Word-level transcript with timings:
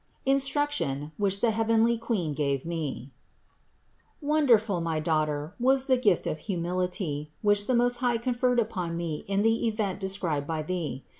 INSTRUCTION, 0.25 1.11
WHICH 1.17 1.41
THE 1.41 1.51
HEAVENLY 1.51 1.99
QuEEN 1.99 2.33
GAVE 2.33 2.65
ME 2.65 3.11
67. 4.23 4.27
Wonderful, 4.29 4.81
my 4.81 4.99
daughter, 4.99 5.53
was 5.59 5.85
the 5.85 5.95
gift 5.97 6.25
of 6.25 6.39
humil 6.39 6.83
ity, 6.85 7.29
which 7.43 7.67
the 7.67 7.75
Most 7.75 7.97
High 7.97 8.17
conferred 8.17 8.57
upon 8.59 8.97
me 8.97 9.23
in 9.27 9.43
the 9.43 9.67
event 9.67 9.99
described 9.99 10.47
by 10.47 10.63
thee. 10.63 11.05